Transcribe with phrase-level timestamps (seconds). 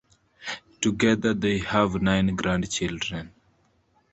[0.81, 3.31] Together they have nine grandchildren.